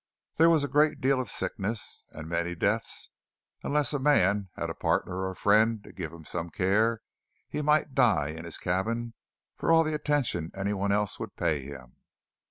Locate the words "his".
8.45-8.57